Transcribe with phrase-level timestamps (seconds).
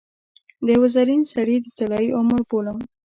[0.65, 2.77] د یوه زرین سړي د طلايي عمر بولم.